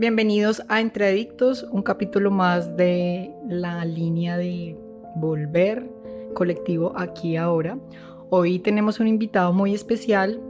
[0.00, 4.74] Bienvenidos a Entre Adictos, un capítulo más de la línea de
[5.14, 5.90] Volver
[6.32, 7.76] colectivo aquí ahora.
[8.30, 10.40] Hoy tenemos un invitado muy especial.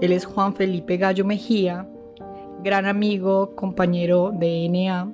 [0.00, 1.86] Él es Juan Felipe Gallo Mejía,
[2.62, 5.12] gran amigo, compañero de NA.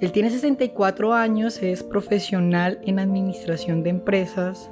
[0.00, 4.70] Él tiene 64 años, es profesional en administración de empresas.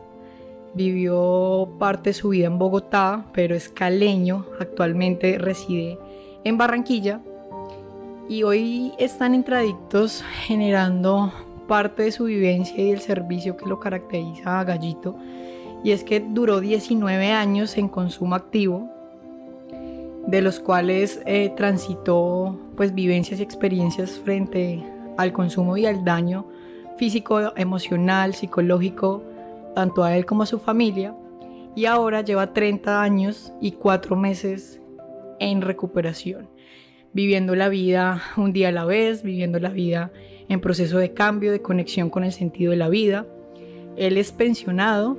[0.72, 4.46] Vivió parte de su vida en Bogotá, pero es caleño.
[4.58, 5.98] Actualmente reside
[6.44, 7.20] en Barranquilla
[8.28, 11.32] y hoy están intradictos generando
[11.66, 15.16] parte de su vivencia y el servicio que lo caracteriza a Gallito.
[15.82, 18.90] Y es que duró 19 años en consumo activo,
[20.26, 24.84] de los cuales eh, transitó pues vivencias y experiencias frente
[25.16, 26.46] al consumo y al daño
[26.98, 29.22] físico, emocional, psicológico,
[29.74, 31.14] tanto a él como a su familia.
[31.74, 34.80] Y ahora lleva 30 años y 4 meses
[35.38, 36.57] en recuperación
[37.12, 40.12] viviendo la vida un día a la vez, viviendo la vida
[40.48, 43.26] en proceso de cambio, de conexión con el sentido de la vida.
[43.96, 45.18] Él es pensionado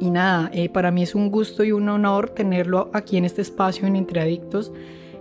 [0.00, 3.42] y nada, eh, para mí es un gusto y un honor tenerlo aquí en este
[3.42, 4.72] espacio en Entre Adictos.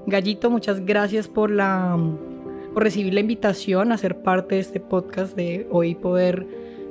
[0.05, 1.97] Gallito, muchas gracias por, la,
[2.73, 6.45] por recibir la invitación a ser parte de este podcast de hoy poder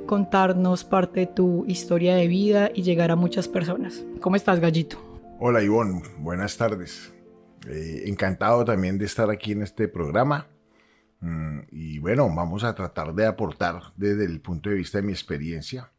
[0.05, 4.05] contarnos parte de tu historia de vida y llegar a muchas personas.
[4.19, 4.97] ¿Cómo estás, Gallito?
[5.39, 6.01] Hola, Ivonne.
[6.19, 7.14] Buenas tardes.
[7.67, 10.47] Eh, encantado también de estar aquí en este programa.
[11.21, 15.13] Mm, y bueno, vamos a tratar de aportar desde el punto de vista de mi
[15.13, 15.91] experiencia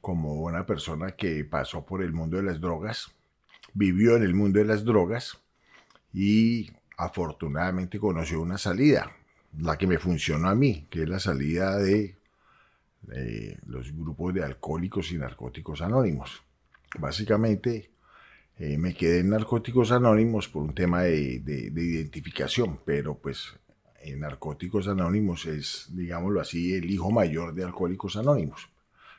[0.00, 3.10] como una persona que pasó por el mundo de las drogas,
[3.74, 5.38] vivió en el mundo de las drogas
[6.12, 9.12] y afortunadamente conoció una salida,
[9.58, 12.16] la que me funcionó a mí, que es la salida de,
[13.02, 16.42] de los grupos de alcohólicos y narcóticos anónimos.
[16.98, 17.90] Básicamente,
[18.60, 23.58] eh, me quedé en Narcóticos Anónimos por un tema de, identificación, pero pues
[24.02, 28.68] en Narcóticos Anónimos es, digámoslo así, el hijo mayor de Alcohólicos Anónimos.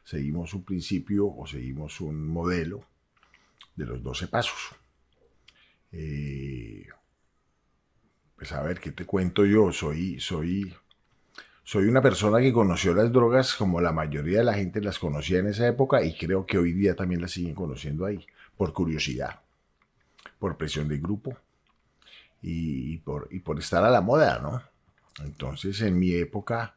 [0.03, 2.85] Seguimos un principio o seguimos un modelo
[3.75, 4.75] de los 12 pasos.
[5.91, 6.85] Eh,
[8.35, 9.71] pues a ver, ¿qué te cuento yo?
[9.71, 10.71] Soy, soy,
[11.63, 15.39] soy una persona que conoció las drogas como la mayoría de la gente las conocía
[15.39, 18.23] en esa época y creo que hoy día también las siguen conociendo ahí
[18.61, 19.39] por curiosidad,
[20.37, 21.35] por presión de grupo
[22.43, 24.61] y, por, por estar a la moda, ¿no?
[25.25, 26.75] Entonces, en mi época,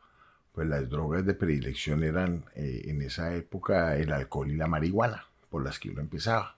[0.53, 5.27] pues las drogas de predilección eran eh, en esa época el alcohol y la marihuana,
[5.50, 6.56] por las que uno empezaba.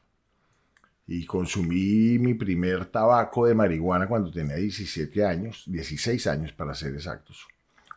[1.09, 6.95] Y consumí mi primer tabaco de marihuana cuando tenía 17 años, 16 años para ser
[6.95, 7.49] exactos.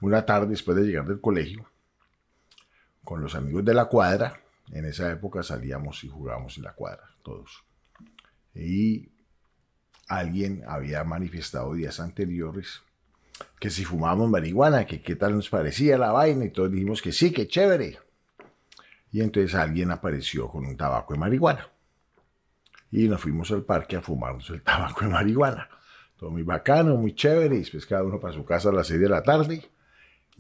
[0.02, 1.70] Una tarde después de llegar del colegio,
[3.04, 7.04] con los amigos de la cuadra, en esa época salíamos y jugábamos en la cuadra,
[7.24, 7.64] todos.
[8.54, 9.12] Y
[10.08, 12.82] alguien había manifestado días anteriores
[13.60, 17.12] que si fumábamos marihuana, que qué tal nos parecía la vaina, y todos dijimos que
[17.12, 18.00] sí, que chévere.
[19.12, 21.68] Y entonces alguien apareció con un tabaco de marihuana.
[22.92, 25.70] Y nos fuimos al parque a fumarnos el tabaco de marihuana.
[26.18, 27.56] Todo muy bacano, muy chévere.
[27.56, 29.70] Y después cada uno para su casa a las 6 de la tarde.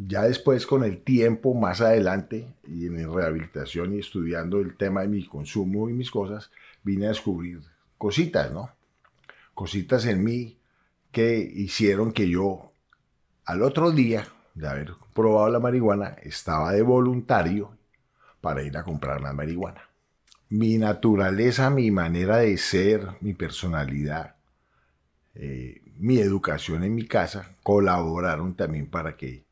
[0.01, 5.09] Ya después, con el tiempo, más adelante, y en rehabilitación y estudiando el tema de
[5.09, 6.51] mi consumo y mis cosas,
[6.83, 7.59] vine a descubrir
[7.97, 8.71] cositas, ¿no?
[9.53, 10.57] Cositas en mí
[11.11, 12.71] que hicieron que yo,
[13.43, 14.25] al otro día
[14.55, 17.77] de haber probado la marihuana, estaba de voluntario
[18.39, 19.81] para ir a comprar la marihuana.
[20.47, 24.37] Mi naturaleza, mi manera de ser, mi personalidad,
[25.35, 29.48] eh, mi educación en mi casa colaboraron también para que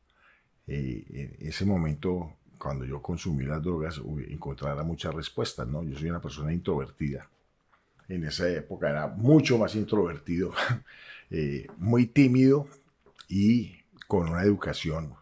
[0.68, 5.82] eh, en ese momento, cuando yo consumí las drogas, encontrara muchas respuestas, ¿no?
[5.82, 7.28] Yo soy una persona introvertida.
[8.08, 10.52] En esa época era mucho más introvertido,
[11.30, 12.68] eh, muy tímido
[13.28, 15.14] y con una educación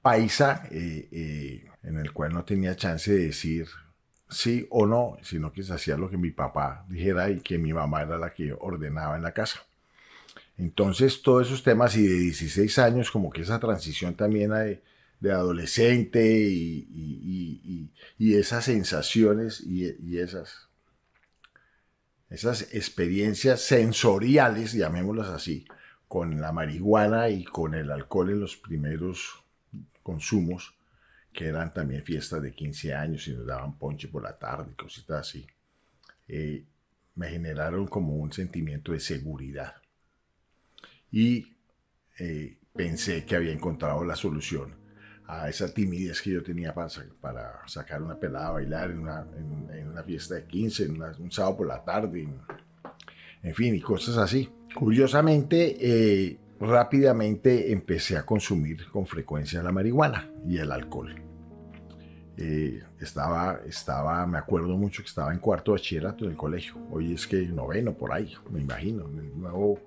[0.00, 3.66] paisa en el cual no tenía chance de decir
[4.28, 7.72] sí o no, sino que se hacía lo que mi papá dijera y que mi
[7.72, 9.60] mamá era la que ordenaba en la casa.
[10.58, 14.82] Entonces, todos esos temas y de 16 años, como que esa transición también de,
[15.20, 20.68] de adolescente y, esas sensaciones y, esas,
[22.30, 25.66] esas experiencias sensoriales, llamémoslas así,
[26.06, 29.44] con la marihuana y con el alcohol en los primeros
[30.02, 30.74] consumos,
[31.32, 35.20] que eran también fiestas de 15 años y nos daban ponche por la tarde cositas
[35.20, 35.46] así,
[36.26, 36.64] eh,
[37.14, 39.74] me generaron como un sentimiento de seguridad.
[41.10, 41.56] Y
[42.18, 44.76] eh, pensé que había encontrado la solución
[45.26, 46.88] a esa timidez que yo tenía para,
[47.20, 51.30] para sacar una pelada a bailar en una, en, una fiesta de 15, en un
[51.30, 52.26] sábado por la tarde,
[53.42, 54.48] en, fin, y cosas así.
[54.74, 61.14] Curiosamente, eh, rápidamente empecé a consumir con frecuencia la marihuana y el alcohol.
[62.40, 66.76] Eh, estaba, estaba, me acuerdo mucho que estaba en cuarto de bachillerato en el colegio.
[66.90, 69.06] Hoy es que noveno, por ahí, me imagino.
[69.08, 69.80] El nuevo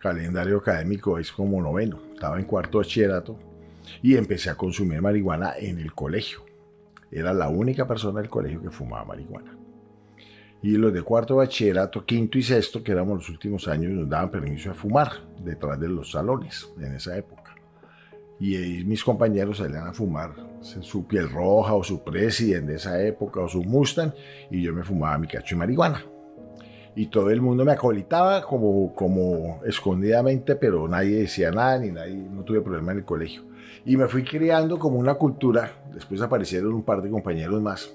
[0.00, 2.00] calendario académico es como noveno.
[2.14, 3.38] Estaba en cuarto bachillerato
[4.02, 6.44] y empecé a consumir marihuana en el colegio.
[7.12, 9.56] Era la única persona del colegio que fumaba marihuana.
[10.62, 14.30] Y los de cuarto bachillerato, quinto y sexto, que éramos los últimos años, nos daban
[14.30, 15.12] permiso de fumar
[15.42, 17.40] detrás de los salones en esa época
[18.40, 20.30] y mis compañeros salían a fumar
[20.62, 24.12] su piel roja o su president de esa época o su Mustang
[24.50, 26.02] y yo me fumaba mi cacho de marihuana.
[26.96, 32.16] Y todo el mundo me acolitaba como, como escondidamente, pero nadie decía nada ni nadie,
[32.16, 33.42] no tuve problema en el colegio.
[33.84, 35.72] Y me fui creando como una cultura.
[35.92, 37.90] Después aparecieron un par de compañeros más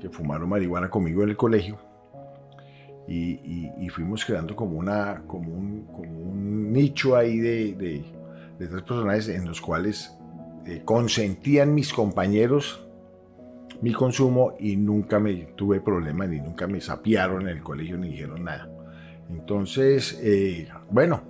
[0.00, 1.78] que fumaron marihuana conmigo en el colegio.
[3.08, 8.04] Y, fuimos creando como, una, como, un, como un nicho ahí de, de
[8.58, 10.16] de tres personajes en los cuales
[10.66, 12.85] eh, consentían mis compañeros
[13.82, 18.10] mi consumo y nunca me tuve problemas ni nunca me sapiaron en el colegio ni
[18.10, 18.68] dijeron nada.
[19.30, 21.22] Entonces, eh, bueno,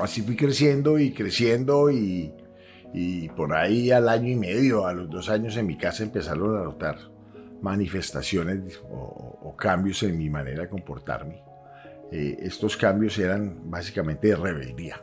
[0.00, 2.32] así fui creciendo y creciendo y,
[2.94, 6.56] y, por ahí al año y medio, a los dos años en mi casa empezaron
[6.56, 6.98] a notar
[7.60, 11.42] manifestaciones o, cambios en mi manera de comportarme.
[12.10, 15.00] Eh, estos cambios eran básicamente de rebeldía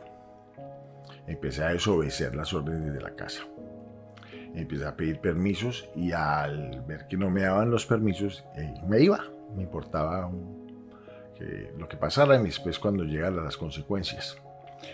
[1.30, 3.42] empecé a desobedecer las órdenes de la casa.
[4.54, 9.00] Empecé a pedir permisos y al ver que no me daban los permisos, eh, me
[9.00, 9.24] iba.
[9.54, 10.30] Me importaba
[11.78, 14.36] lo que pasara y después cuando llegaran las consecuencias.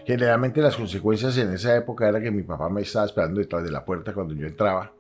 [0.05, 3.71] Generalmente las consecuencias en esa época era que mi papá me estaba esperando detrás de
[3.71, 4.93] la puerta cuando yo entraba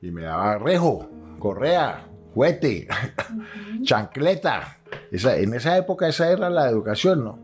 [0.00, 1.08] y me daba rejo,
[1.38, 2.88] correa, juguete,
[3.82, 4.78] chancleta.
[5.10, 7.43] Esa, en esa época esa era la educación, ¿no?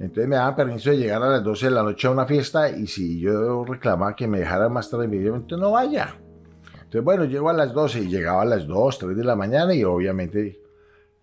[0.00, 2.70] Entonces me daban permiso de llegar a las 12 de la noche a una fiesta
[2.70, 6.16] y si yo reclamaba que me dejara más tarde, me dijeron, no vaya.
[6.74, 9.74] Entonces, bueno, llego a las 12 y llegaba a las 2, 3 de la mañana
[9.74, 10.60] y obviamente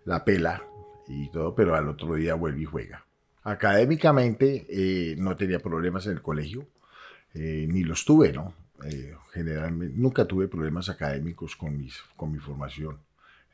[0.04, 0.62] la pela
[1.08, 3.06] y todo, pero al otro día vuelve y juega.
[3.44, 6.66] Académicamente eh, no tenía problemas en el colegio,
[7.32, 8.52] eh, ni los tuve, ¿no?
[8.84, 12.98] Eh, generalmente nunca tuve problemas académicos con, mis, con mi formación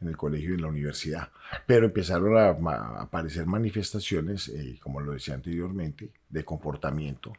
[0.03, 1.31] en el colegio y en la universidad.
[1.67, 7.33] Pero empezaron a, aparecer manifestaciones, eh, como lo decía anteriormente, de comportamiento,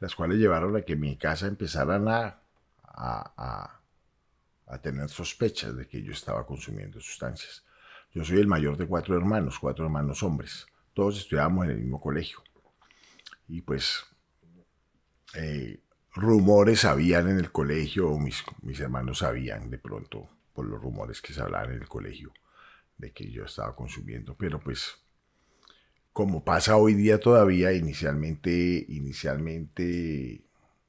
[0.00, 2.38] las cuales llevaron a que en mi casa empezaran a,
[2.84, 3.80] a,
[4.66, 7.64] a tener sospechas de que yo estaba consumiendo sustancias.
[8.12, 10.66] Yo soy el mayor de cuatro hermanos, cuatro hermanos hombres.
[10.92, 12.42] Todos estudiábamos en el mismo colegio.
[13.48, 14.04] Y pues
[15.34, 15.80] eh,
[16.14, 21.20] rumores habían en el colegio, o mis, mis hermanos sabían de pronto por los rumores
[21.20, 22.32] que se hablaban en el colegio
[22.96, 24.94] de que yo estaba consumiendo, pero pues
[26.12, 30.44] como pasa hoy día todavía, inicialmente, inicialmente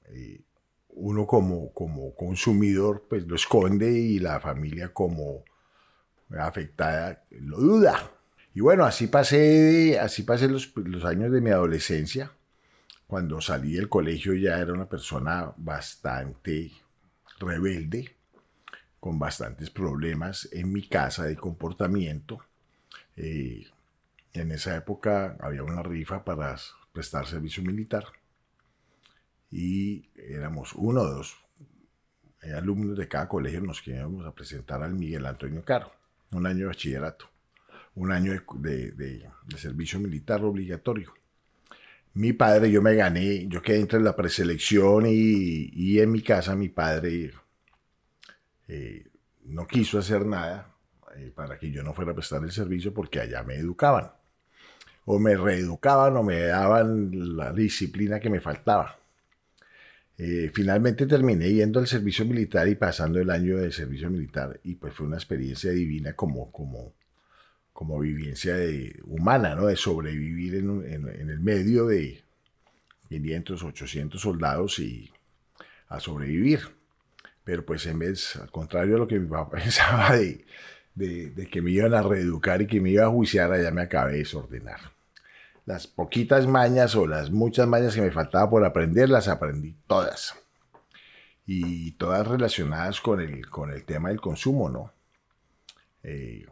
[0.06, 0.42] eh,
[0.90, 5.44] uno como, como consumidor pues lo esconde y la familia como
[6.30, 8.12] afectada lo duda.
[8.54, 12.32] Y bueno, así pasé, así pasé los, los años de mi adolescencia.
[13.08, 16.72] Cuando salí del colegio ya era una persona bastante
[17.40, 18.16] rebelde,
[19.06, 22.44] con bastantes problemas en mi casa de comportamiento.
[23.16, 23.68] Eh,
[24.34, 26.56] en esa época había una rifa para
[26.92, 28.06] prestar servicio militar
[29.52, 31.38] y éramos uno o dos
[32.42, 35.92] eh, alumnos de cada colegio nos que íbamos a presentar al Miguel Antonio Caro,
[36.32, 37.30] un año de bachillerato,
[37.94, 41.14] un año de, servicio militar obligatorio.
[42.16, 46.56] Mi padre, yo me gané, yo quedé entre la preselección y, y en mi casa
[46.56, 47.36] mi padre
[48.68, 49.08] eh,
[49.46, 50.74] no quiso hacer nada
[51.16, 54.12] eh, para que yo no fuera a prestar el servicio porque allá me educaban.
[55.06, 58.98] O me reeducaban o me daban la disciplina que me faltaba.
[60.18, 64.76] Eh, finalmente terminé yendo al servicio militar y pasando el año de servicio militar y
[64.76, 66.94] pues fue una experiencia divina como, como,
[67.74, 69.68] como vivencia de, humana, ¿no?
[69.68, 72.24] De sobrevivir en, en, el medio de
[73.10, 75.12] 500, 800 soldados y
[75.90, 76.62] a sobrevivir.
[77.46, 80.46] Pero pues en vez, al contrario de lo que mi papá pensaba de,
[80.96, 84.14] de, que me iban a reeducar y que me iba a juiciar, allá me acabé
[84.14, 84.96] de desordenar
[85.66, 90.36] las poquitas mañas o las muchas mañas que me faltaba por aprender, las aprendí todas.
[91.48, 94.92] Y todas relacionadas con el, con el tema del consumo, ¿no?
[96.04, 96.46] Eh,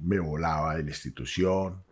[0.00, 1.82] me volaba de la institución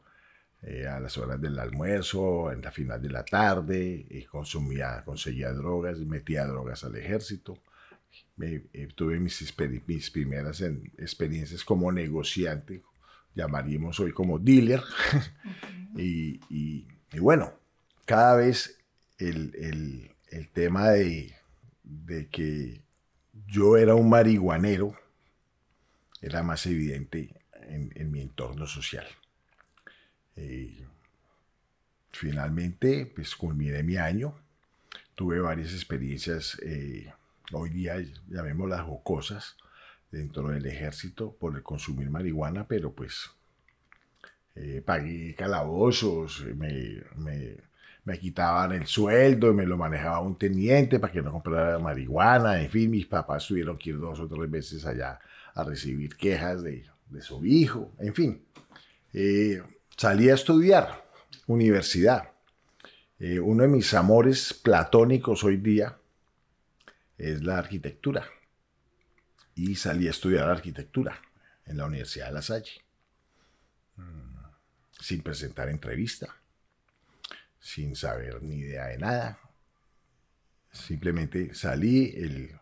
[0.63, 5.53] eh, a las horas del almuerzo, en la final de la tarde, y consumía, conseguía
[5.53, 7.59] drogas, metía drogas al ejército.
[8.41, 9.55] Eh, tuve mis,
[9.87, 10.61] mis primeras
[10.99, 12.83] experiencias como negociante,
[13.35, 14.83] llamaríamos hoy como dealer.
[15.97, 16.87] y,
[17.19, 17.53] bueno,
[18.05, 18.79] cada vez
[19.19, 20.11] el,
[20.53, 21.35] tema de,
[22.31, 22.83] que
[23.47, 24.97] yo era un marihuanero
[26.21, 29.07] era más evidente en, mi entorno social.
[30.37, 30.85] Eh,
[32.11, 34.35] finalmente, pues culminé mi año,
[35.15, 37.13] tuve varias experiencias, eh,
[37.53, 37.97] hoy día
[38.29, 39.57] llamémoslas jocosas,
[40.15, 43.31] dentro del ejército por el consumir marihuana, pero pues
[44.55, 47.03] eh, pagué calabozos, me,
[48.05, 52.71] me, quitaban el sueldo me lo manejaba un teniente para que no comprara marihuana, en
[52.71, 55.19] fin, mis papás tuvieron que ir dos o tres veces allá
[55.55, 56.85] a recibir quejas de,
[57.21, 58.45] su hijo, en fin.
[59.13, 59.63] Eh,
[59.97, 61.05] salí a estudiar,
[61.47, 62.31] universidad.
[63.21, 65.97] Eh, uno de mis amores platónicos hoy día
[67.19, 68.29] es la arquitectura
[69.55, 71.21] y salí a estudiar arquitectura
[71.67, 72.85] en la Universidad de La Salle,
[73.97, 74.37] mm,
[75.01, 76.35] sin presentar entrevista,
[77.61, 79.39] sin saber ni idea de nada.
[80.73, 82.59] Simplemente salí el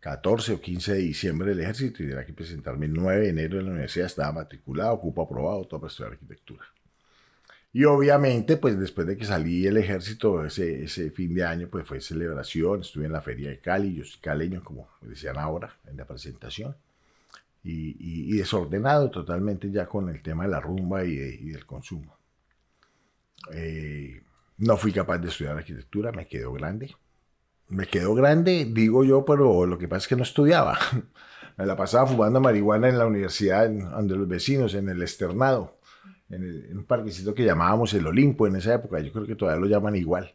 [0.00, 3.60] 14 o 15 de diciembre del ejército y tenía que presentarme el 9 de enero
[3.60, 6.64] en la universidad, estaba matriculado, cupo aprobado, todo para estudiar arquitectura.
[7.74, 11.86] Y obviamente, pues después de que salí del ejército ese, ese fin de año, pues
[11.86, 15.96] fue celebración, estuve en la feria de Cali, yo soy caleño, como decían ahora en
[15.96, 16.76] la presentación,
[17.64, 22.14] y, desordenado totalmente ya con el tema de la rumba y, del consumo.
[23.52, 24.22] Eh,
[24.58, 26.94] no fui capaz de estudiar arquitectura, me quedó grande.
[27.68, 30.78] Me quedó grande, digo yo, pero lo que pasa es que no estudiaba.
[31.56, 35.78] Me la pasaba fumando marihuana en la universidad, donde los vecinos, en el externado
[36.32, 39.66] en, un parquecito que llamábamos el Olimpo en esa época, yo creo que todavía lo
[39.66, 40.34] llaman igual.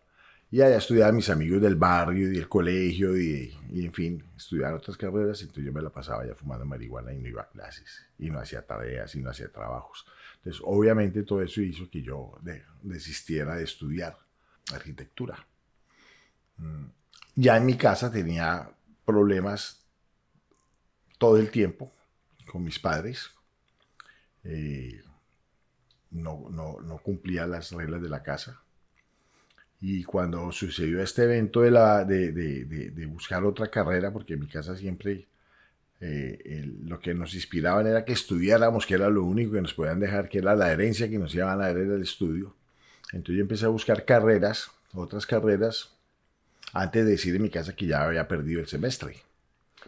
[0.50, 4.96] Y allá estudiaba mis amigos del barrio y del colegio y, en fin, estudiar otras
[4.96, 5.42] carreras.
[5.42, 8.40] Entonces yo me la pasaba ya fumando marihuana y no iba a clases y no
[8.40, 10.06] hacía tareas y no hacía trabajos.
[10.38, 12.40] Entonces, obviamente todo eso hizo que yo
[12.82, 14.18] desistiera de estudiar
[14.74, 15.46] arquitectura.
[16.58, 16.86] Mm,
[17.36, 18.70] ya en mi casa tenía
[19.04, 19.86] problemas
[21.18, 21.92] todo el tiempo
[22.50, 23.32] con mis padres.
[24.46, 25.02] Eh,
[26.12, 28.62] no, no, cumplía las reglas de la casa.
[29.80, 34.76] Y cuando sucedió este evento de, la, de, buscar otra carrera, porque en mi casa
[34.76, 35.28] siempre
[36.00, 40.00] eh, lo que nos inspiraban era que estudiáramos, que era lo único que nos podían
[40.00, 42.56] dejar, que era la herencia que nos iban a dar era el estudio.
[43.12, 45.94] Entonces yo empecé a buscar carreras, otras carreras,
[46.74, 49.18] antes de decir en mi casa que ya había perdido el semestre.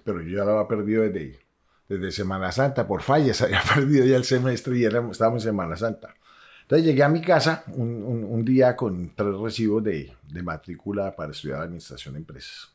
[0.03, 1.39] Pero yo ya lo había perdido desde,
[1.89, 6.15] desde Semana Santa, por fallas, había perdido ya el semestre y estábamos en Semana Santa.
[6.61, 12.13] Entonces llegué a mi casa un, día con tres recibos de, matrícula para estudiar Administración
[12.13, 12.71] de Empresas.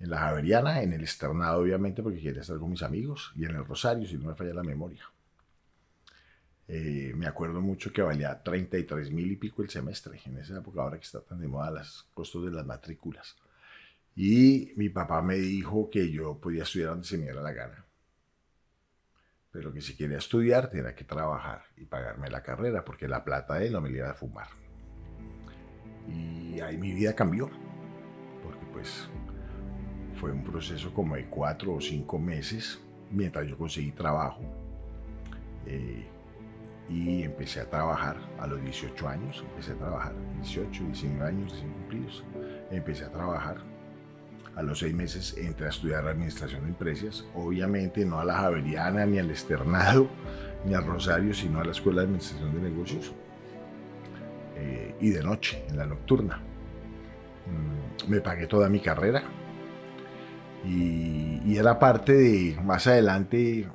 [0.00, 3.54] En la Javeriana, en el externado obviamente porque quería estar con mis amigos, y en
[3.54, 5.04] el Rosario, si no me falla la memoria.
[6.66, 10.80] Eh, me acuerdo mucho que valía 33 mil y pico el semestre, en esa época
[10.80, 13.36] ahora que está tan de moda los costos de las matrículas.
[14.16, 17.84] Y mi papá me dijo que yo podía estudiar donde se me diera la gana
[19.52, 23.54] pero que si quería estudiar tenía que trabajar y pagarme la carrera, porque la plata
[23.54, 24.48] de él no me iba a fumar.
[26.08, 27.50] Y ahí mi vida cambió,
[28.42, 29.08] porque pues
[30.14, 32.80] fue un proceso como de cuatro o cinco meses
[33.10, 34.40] mientras yo conseguí trabajo.
[35.66, 36.08] Eh,
[36.88, 41.72] y empecé a trabajar a los 18 años, empecé a trabajar, 18, 19 años recién
[41.72, 42.24] cumplidos,
[42.70, 43.71] empecé a trabajar
[44.56, 49.06] a los seis meses entré a estudiar administración de empresas, obviamente no a la Javeriana,
[49.06, 50.08] ni al externado,
[50.64, 53.12] ni al Rosario, sino a la Escuela de Administración de Negocios.
[54.56, 56.40] Eh, y de noche, en la nocturna.
[57.46, 59.22] Mm, me pagué toda mi carrera
[60.64, 63.68] y, era parte de, más adelante,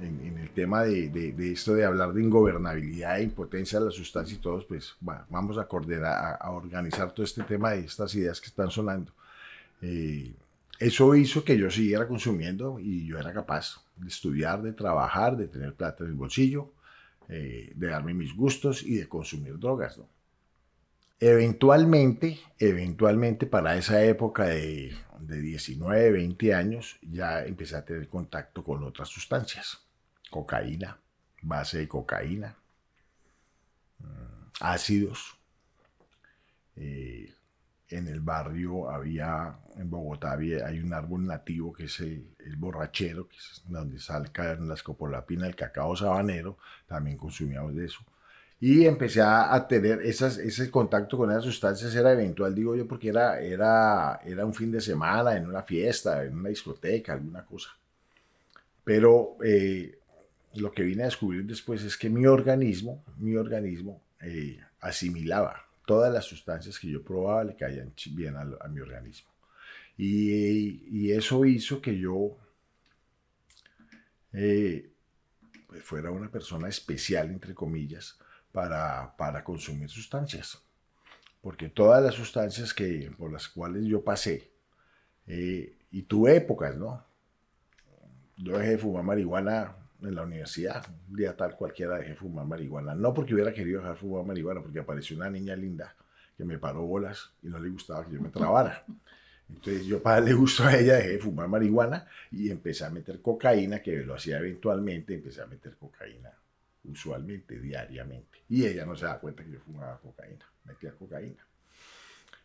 [0.00, 4.36] en, el tema de, de, esto de hablar de ingobernabilidad e impotencia de la sustancia
[4.36, 8.46] y todos, pues vamos a coordinar, a, organizar todo este tema de estas ideas que
[8.46, 9.12] están sonando.
[9.86, 10.34] Eh,
[10.78, 15.46] eso hizo que yo siguiera consumiendo y yo era capaz de estudiar, de trabajar, de
[15.46, 16.72] tener plata en el bolsillo,
[17.28, 20.00] eh, de darme mis gustos y de consumir drogas.
[21.20, 28.64] Eventualmente, eventualmente para esa época de, de 19, 20 años, ya empecé a tener contacto
[28.64, 29.86] con otras sustancias.
[30.30, 30.98] Cocaína,
[31.42, 32.56] base de cocaína,
[33.98, 35.38] mm, ácidos.
[36.76, 37.32] Eh,
[37.90, 42.26] en el barrio había, en Bogotá había, hay un árbol nativo que es el,
[42.56, 48.00] borrachero, que es donde salgan las copolapinas, el cacao sabanero, también consumíamos de eso.
[48.60, 53.08] Y empecé a, tener esas, ese contacto con esas sustancias, era eventual, digo yo, porque
[53.08, 57.70] era, era, era un fin de semana, en una fiesta, en una discoteca, alguna cosa.
[58.82, 59.98] Pero eh,
[60.54, 66.12] lo que vine a descubrir después es que mi organismo, mi organismo eh, asimilaba todas
[66.12, 69.30] las sustancias que yo probaba le caían bien a, mi organismo.
[69.96, 72.36] Y, eso hizo que yo
[74.32, 74.90] eh,
[75.66, 78.18] pues fuera una persona especial, entre comillas,
[78.50, 80.60] para, para, consumir sustancias.
[81.40, 84.50] Porque todas las sustancias que, por las cuales yo pasé,
[85.26, 87.04] eh, y tuve épocas, ¿no?
[88.36, 92.94] Yo dejé de fumar marihuana en la universidad, un día tal cualquiera dejé fumar marihuana.
[92.94, 95.94] No porque hubiera querido dejar fumar marihuana, porque apareció una niña linda
[96.36, 98.84] que me paró bolas y no le gustaba que yo me trabara.
[99.48, 103.20] Entonces yo para darle gusto a ella dejé de fumar marihuana y empecé a meter
[103.20, 106.30] cocaína, que lo hacía eventualmente, empecé a meter cocaína
[106.84, 108.40] usualmente, diariamente.
[108.48, 111.46] Y ella no se da cuenta que yo fumaba cocaína, metía cocaína.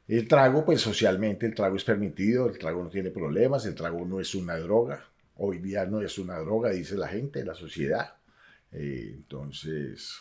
[0.08, 4.06] El trago, pues socialmente el trago es permitido, el trago no tiene problemas, el trago
[4.06, 5.04] no es una droga,
[5.42, 8.14] Hoy día no es una droga, dice la gente, la sociedad.
[8.74, 10.20] Eh, entonces,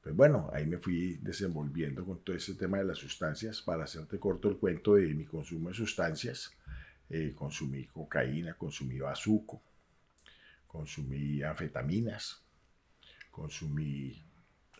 [0.00, 3.60] pues bueno, ahí me fui desenvolviendo con todo ese tema de las sustancias.
[3.62, 6.52] Para hacerte corto el cuento de mi consumo de sustancias,
[7.10, 9.60] eh, consumí cocaína, consumí bazuco,
[10.68, 12.44] consumí anfetaminas,
[13.32, 14.22] consumí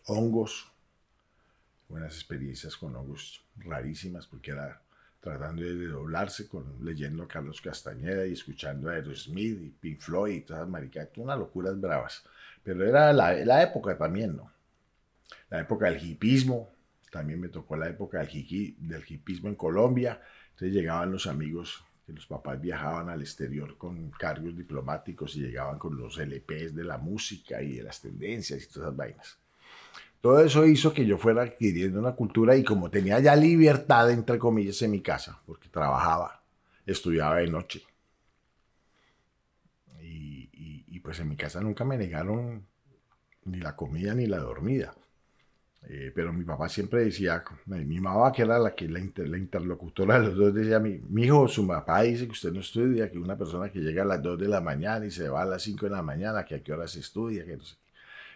[0.06, 0.70] hongos,
[1.88, 4.83] buenas experiencias con hongos rarísimas porque era
[5.24, 10.34] tratando de doblarse, con, leyendo a Carlos Castañeda y escuchando a Aerosmith y Pink Floyd
[10.34, 12.22] y todas las maricas, unas locuras bravas.
[12.62, 14.52] Pero era la, la, época también, ¿no?
[15.48, 16.70] La época del hipismo,
[17.10, 22.12] también me tocó la época del, del hipismo en Colombia, entonces llegaban los amigos, que
[22.12, 26.98] los papás viajaban al exterior con cargos diplomáticos y llegaban con los LPs de la
[26.98, 29.38] música y de las tendencias y todas esas vainas.
[30.24, 34.38] Todo eso hizo que yo fuera adquiriendo una cultura y como tenía ya libertad, entre
[34.38, 36.42] comillas, en mi casa, porque trabajaba,
[36.86, 37.82] estudiaba de noche.
[40.00, 42.64] Y, pues en mi casa nunca me negaron
[43.44, 44.94] ni la comida ni la dormida.
[45.86, 50.28] Eh, pero mi papá siempre decía, mi mamá que era la, que, la, interlocutora de
[50.28, 53.36] los dos, decía, mi, mi hijo, su papá dice que usted no estudia, que una
[53.36, 55.84] persona que llega a las 2 de la mañana y se va a las 5
[55.84, 57.76] de la mañana, que a qué hora se estudia, que no sé.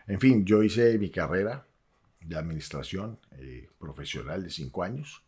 [0.07, 1.65] En fin, yo hice mi carrera,
[2.29, 5.23] de administración eh, profesional de cinco años.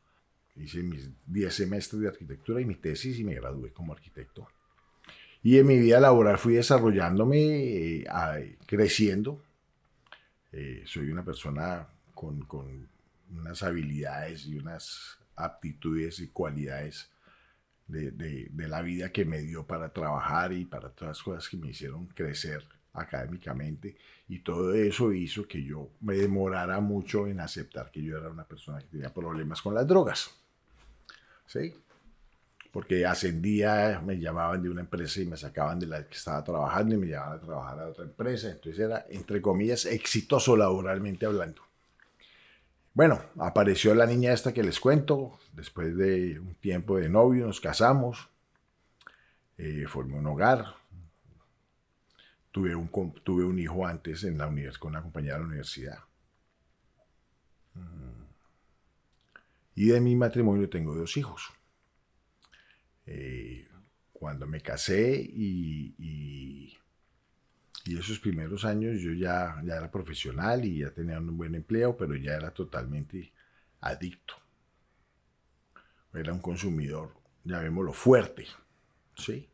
[0.55, 4.47] Hice mis 10 semestres de arquitectura y mi tesis y me gradué como arquitecto.
[5.43, 9.43] Y en mi vida laboral fui desarrollándome, eh, creciendo.
[10.53, 12.89] Eh, soy una persona con, con,
[13.31, 17.11] unas habilidades y unas aptitudes y cualidades
[17.87, 21.49] de, de, de, la vida que me dio para trabajar y para todas las cosas
[21.49, 23.97] que me hicieron crecer académicamente
[24.29, 28.45] y todo eso hizo que yo me demorara mucho en aceptar que yo era una
[28.45, 30.31] persona que tenía problemas con las drogas.
[31.47, 31.75] ¿Sí?
[32.73, 36.95] Porque ascendía, me llamaban de una empresa y me sacaban de la que estaba trabajando
[36.95, 38.51] y me llevaban a trabajar a otra empresa.
[38.51, 41.63] Entonces era, entre comillas, exitoso laboralmente hablando.
[42.95, 45.39] Bueno, apareció la niña esta que les cuento.
[45.53, 48.29] Después de un tiempo de novio, nos casamos.
[49.59, 50.75] Eh, formé un hogar,
[52.51, 52.91] Tuve un,
[53.23, 55.99] tuve un hijo antes en la universidad, con una compañera de la universidad.
[57.75, 58.25] Mm.
[59.77, 61.51] Y de mi matrimonio tengo dos hijos.
[63.07, 63.67] Eh,
[64.13, 66.77] cuando me casé y, y,
[67.99, 72.15] esos primeros años yo ya, ya era profesional y ya tenía un buen empleo, pero
[72.15, 73.33] ya era totalmente
[73.81, 74.35] adicto.
[76.15, 78.47] Era un consumidor, llamémoslo fuerte,
[79.17, 79.50] ¿sí?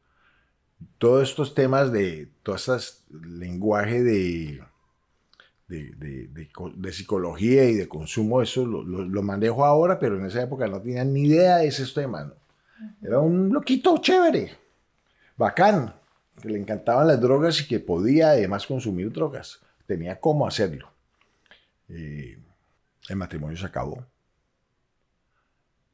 [0.99, 4.62] Todos estos temas de, todo este lenguaje de,
[5.69, 11.05] de, psicología y de consumo, eso lo, manejo ahora, pero en esa época no tenía
[11.05, 12.29] ni idea de esos temas.
[13.03, 14.53] Era un loquito chévere,
[15.37, 15.95] bacán,
[16.41, 19.61] que le encantaban las drogas y que podía además consumir drogas.
[19.87, 20.91] Tenía cómo hacerlo.
[21.89, 22.39] Eh,
[23.09, 24.05] el matrimonio se acabó.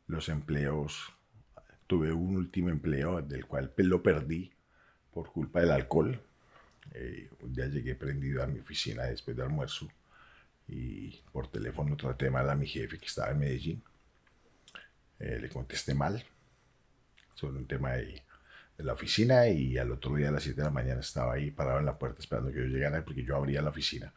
[0.06, 1.12] Los empleos,
[1.86, 4.52] tuve un último empleo del cual lo perdí
[5.12, 6.20] por culpa del alcohol.
[6.94, 9.88] Eh, un día llegué prendido a mi oficina después del almuerzo
[10.68, 13.82] y por teléfono traté mal a mi jefe que estaba en Medellín.
[15.18, 16.24] Eh, le contesté mal
[17.34, 18.22] sobre un tema de,
[18.78, 21.78] la oficina y al otro día a las 7 de la mañana estaba ahí parado
[21.78, 24.12] en la puerta esperando que yo llegara porque yo abría la oficina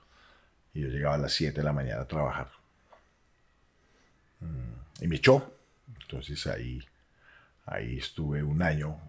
[0.74, 2.50] y yo llegaba a las 7 de la mañana a trabajar.
[4.40, 5.54] Mm, y me echó.
[6.02, 6.84] Entonces ahí,
[7.66, 9.00] ahí estuve un año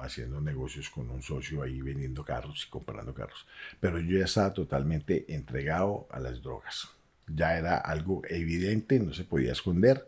[0.00, 3.46] haciendo negocios con un socio ahí vendiendo carros y comprando carros.
[3.80, 6.88] Pero yo ya estaba totalmente entregado a las drogas.
[7.26, 10.06] Ya era algo evidente, no se podía esconder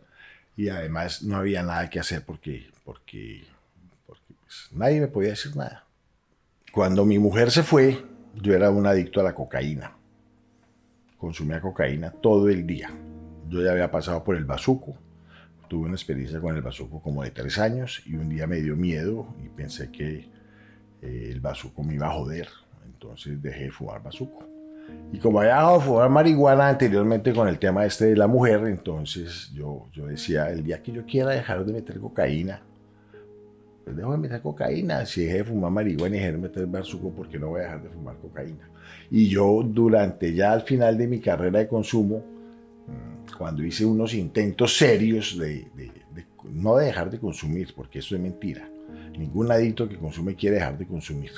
[0.55, 3.45] y además no había nada que hacer porque, porque,
[4.05, 5.85] porque pues, nadie me podía decir nada.
[6.71, 9.93] Cuando mi mujer se fue, yo era un adicto a la cocaína.
[11.17, 12.91] Consumía cocaína todo el día.
[13.49, 14.97] Yo ya había pasado por el bazuco,
[15.67, 18.75] tuve una experiencia con el bazuco como de tres años y un día me dio
[18.75, 20.29] miedo y pensé que
[21.01, 22.47] eh, el bazuco me iba a joder.
[22.85, 24.45] Entonces dejé de fumar bazuco.
[25.11, 28.65] Y como había dejado de fumar marihuana anteriormente con el tema este de la mujer,
[28.67, 32.61] entonces yo, yo decía, el día que yo quiera dejar de meter cocaína,
[33.83, 35.05] pues dejo de meter cocaína.
[35.05, 37.63] Si dejé de fumar marihuana y dejé de meter bazuco, ¿por qué no voy a
[37.63, 38.69] dejar de fumar cocaína?
[39.11, 42.23] Y yo durante ya al final de mi carrera de consumo,
[43.37, 45.67] cuando hice unos intentos serios de,
[46.43, 48.67] no de dejar de consumir, porque eso es mentira.
[49.17, 51.31] Ningún adicto que consume quiere dejar de consumir.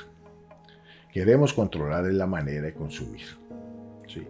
[1.12, 3.26] Queremos controlar la manera de consumir.
[4.08, 4.26] ¿sí?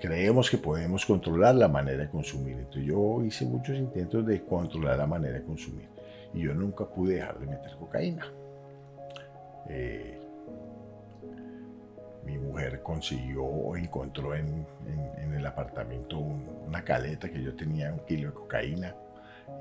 [0.00, 2.56] Creemos que podemos controlar la manera de consumir.
[2.58, 5.88] Entonces yo hice muchos intentos de controlar la manera de consumir.
[6.32, 8.26] Y yo nunca pude dejar de meter cocaína.
[9.68, 10.20] Eh,
[12.26, 14.66] mi mujer consiguió o encontró en,
[15.32, 18.94] el apartamento una caleta que yo tenía, un kilo de cocaína,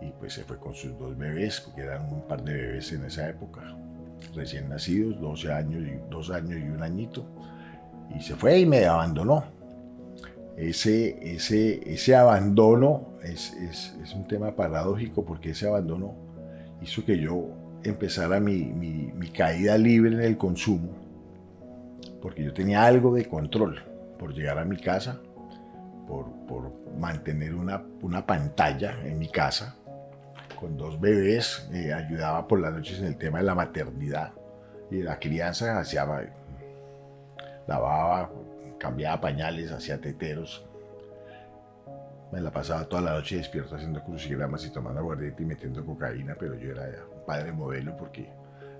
[0.02, 3.06] y pues se fue con sus dos bebés, porque eran un par de bebés en
[3.06, 3.62] esa época,
[4.34, 7.26] recién nacidos, 12 años y, dos años y un añito,
[8.18, 9.44] y se fue y me abandonó.
[10.58, 16.16] Ese, ese, ese abandono es, un tema paradójico porque ese abandono
[16.82, 17.50] hizo que yo
[17.84, 21.05] empezara mi caída libre en el consumo
[22.26, 23.84] porque yo tenía algo de control
[24.18, 25.22] por llegar a mi casa,
[26.08, 26.26] por,
[26.98, 27.86] mantener una,
[28.26, 29.76] pantalla en mi casa
[30.60, 34.34] con dos bebés, eh, ayudaba por las noches en el tema de la maternidad
[34.90, 36.08] y la crianza, hacía,
[37.68, 38.32] lavaba,
[38.80, 40.66] cambiaba pañales, hacía teteros.
[42.32, 46.36] Me la pasaba toda la noche despierto haciendo crucigramas y tomando aguardiente y metiendo cocaína,
[46.40, 48.28] pero yo era un padre modelo porque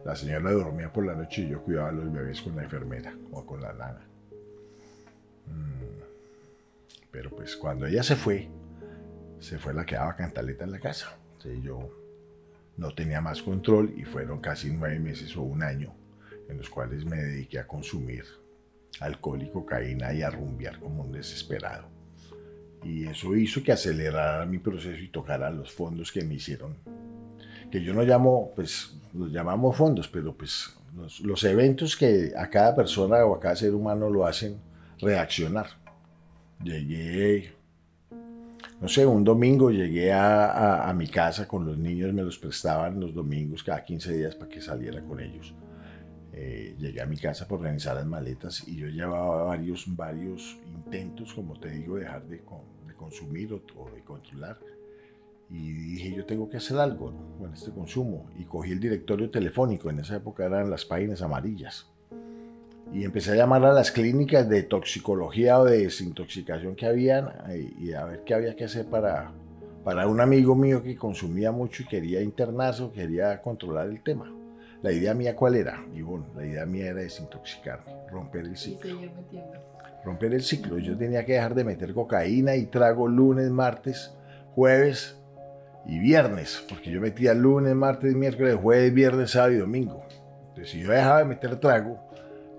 [0.06, 3.18] la señora dormía por la noche y yo cuidaba a los bebés con la enfermera
[3.32, 4.08] o con la nana.
[5.48, 7.10] Mm.
[7.12, 8.48] Pero pues cuando ella se fue,
[9.40, 11.18] se fue la que daba cantaleta en la casa.
[11.64, 11.90] yo
[12.78, 15.94] no tenía más control y fueron casi nueve meses o un año
[16.50, 18.26] en los cuales me dediqué a consumir
[19.00, 21.88] alcohol y cocaína y a rumbear como un desesperado.
[22.84, 26.76] Y eso hizo que acelerara mi proceso y tocara los fondos que me hicieron
[27.72, 30.76] que yo no llamo, pues los llamamos fondos, pero pues
[31.24, 34.58] los, eventos que a cada persona o a cada ser humano lo hacen
[35.00, 35.68] reaccionar.
[36.64, 37.54] Llegué,
[38.82, 43.14] no sé, un domingo llegué a, mi casa con los niños, me los prestaban los
[43.14, 45.54] domingos cada 15 días para que saliera con ellos.
[46.32, 51.34] Eh, llegué a mi casa por organizar las maletas y yo llevaba varios, varios intentos,
[51.34, 52.44] como te digo, de dejar de,
[52.96, 54.58] consumir o de controlar
[55.58, 58.30] y dije, yo tengo que hacer algo con este consumo.
[58.38, 61.88] Y cogí el directorio telefónico, en esa época eran las páginas amarillas.
[62.94, 67.74] Y empecé a llamar a las clínicas de toxicología o de desintoxicación que habían eh,
[67.80, 69.32] y a ver qué había que hacer para,
[69.84, 74.32] para un amigo mío que consumía mucho y quería internarse o quería controlar el tema.
[74.82, 75.84] La idea mía, ¿cuál era?
[75.96, 79.00] Y bueno, la idea mía era desintoxicarme, romper el ciclo.
[80.04, 80.78] Romper el ciclo.
[80.78, 84.14] Yo tenía que dejar de meter cocaína y trago lunes, martes,
[84.54, 85.18] jueves,
[85.88, 90.04] y viernes, porque yo metía lunes, martes, miércoles, jueves, viernes, sábado y domingo.
[90.50, 92.00] Entonces, si yo dejaba de meter trago,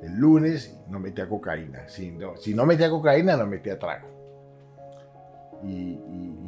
[0.03, 1.89] el lunes no metía cocaína.
[1.89, 4.09] Si no, si no metía cocaína, no metía trago.
[5.65, 5.99] Y,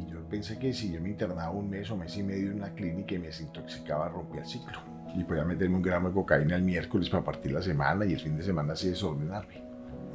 [0.07, 2.73] yo pensé que si yo me internaba un mes o mes y medio en una
[2.73, 4.79] clínica y me desintoxicaba, rompía el ciclo.
[5.15, 8.19] Y podía meterme un gramo de cocaína el miércoles para partir la semana y el
[8.19, 9.63] fin de semana así desordenarme.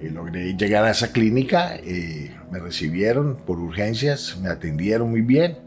[0.01, 5.64] Y logré llegar a esa clínica, eh, me recibieron por urgencias, me atendieron muy bien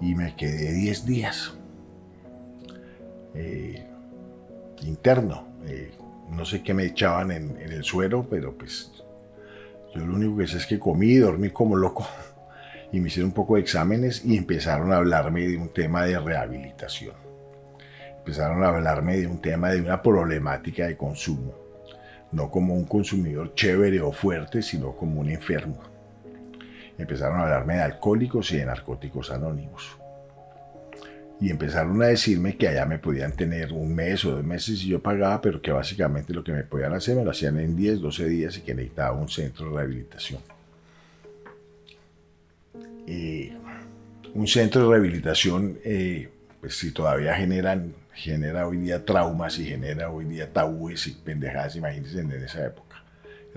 [0.00, 1.54] y me quedé 10 días
[3.34, 3.86] eh,
[4.82, 5.92] interno, eh,
[6.30, 8.92] no sé qué me echaban en, en el suero, pero pues
[9.94, 12.06] yo lo único que sé es que comí y dormí como loco
[12.92, 16.18] y me hicieron un poco de exámenes y empezaron a hablarme de un tema de
[16.18, 17.14] rehabilitación.
[18.18, 21.54] Empezaron a hablarme de un tema de una problemática de consumo,
[22.32, 25.78] no como un consumidor chévere o fuerte, sino como un enfermo.
[26.98, 29.96] Empezaron a hablarme de alcohólicos y de narcóticos anónimos.
[31.40, 34.88] Y empezaron a decirme que allá me podían tener un mes o dos meses y
[34.88, 38.00] yo pagaba, pero que básicamente lo que me podían hacer me lo hacían en 10,
[38.00, 40.40] 12 días y que necesitaba un centro de rehabilitación.
[43.06, 43.56] Eh,
[44.34, 46.28] un centro de rehabilitación, eh,
[46.60, 51.76] pues si todavía generan, genera hoy día traumas y genera hoy día tabúes y pendejadas,
[51.76, 52.87] imagínense en esa época.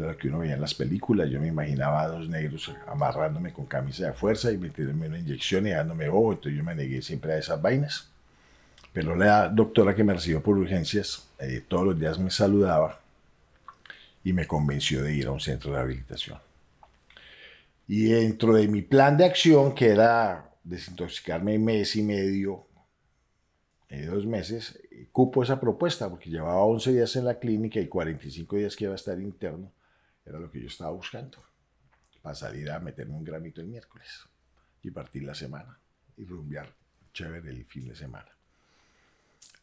[0.02, 3.54] Era lo que uno veía en las películas, yo me imaginaba a dos negros amarrándome
[3.54, 7.04] con camisa de fuerza y metiéndome una inyección y dándome ojo, entonces yo me negué
[7.04, 8.10] siempre a esas vainas.
[8.94, 13.00] Pero la doctora que me recibió por urgencias eh, todos los días me saludaba
[14.24, 16.40] y me convenció de ir a un centro de rehabilitación.
[17.88, 22.66] Y dentro de mi plan de acción, que era desintoxicarme mes y medio,
[23.90, 24.80] eh, dos meses,
[25.12, 28.94] cupo esa propuesta porque llevaba 11 días en la clínica y 45 días que iba
[28.94, 29.72] a estar interno.
[30.26, 31.44] Era lo que yo estaba buscando.
[32.22, 34.08] Para salir a meterme un gramito el miércoles
[34.84, 35.80] y partir la semana
[36.18, 36.72] y rumbear
[37.14, 38.30] chévere el fin de semana.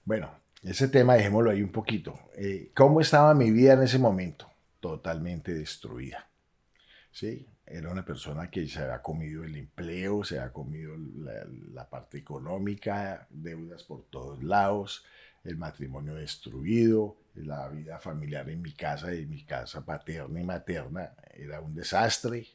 [0.05, 2.19] Bueno, ese tema dejémoslo ahí un poquito.
[2.35, 4.51] Eh, ¿Cómo estaba mi vida en ese momento?
[4.81, 6.29] Totalmente destruida.
[7.13, 7.49] ¿Sí?
[7.71, 10.95] era una persona que se había comido el empleo, se había comido
[11.73, 15.05] la, parte económica, deudas por todos lados,
[15.49, 21.13] el matrimonio destruido, la vida familiar en mi casa, en mi casa paterna y materna,
[21.35, 22.47] era un desastre.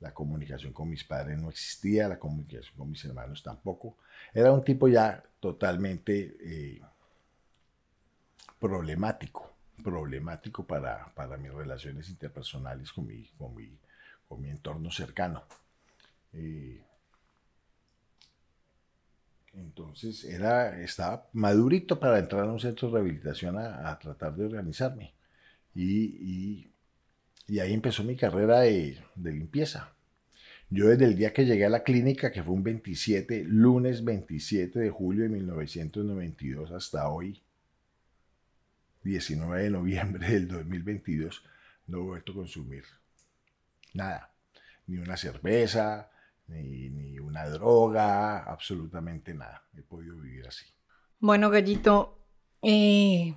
[0.00, 3.98] La comunicación con mis padres no existía, la comunicación con mis hermanos tampoco.
[4.32, 6.80] Era un tipo ya totalmente eh,
[8.58, 13.78] problemático, problemático para, para mis relaciones interpersonales con mi, con mi
[14.30, 15.42] con mi entorno cercano.
[19.54, 25.12] Entonces era, estaba madurito para entrar a un centro de rehabilitación a, tratar de organizarme.
[25.74, 26.68] Y,
[27.60, 29.92] ahí empezó mi carrera de, de, limpieza.
[30.70, 34.78] Yo desde el día que llegué a la clínica, que fue un 27, lunes 27
[34.78, 37.42] de julio de 1992 hasta hoy,
[39.02, 41.44] 19 de noviembre del 2022,
[41.88, 42.84] no he vuelto a consumir
[43.94, 44.30] Nada.
[44.86, 46.10] Ni una cerveza,
[46.50, 49.64] ni, una droga, absolutamente nada.
[49.76, 50.66] He podido vivir así.
[51.18, 52.18] Bueno, Gallito,
[52.62, 53.34] eh,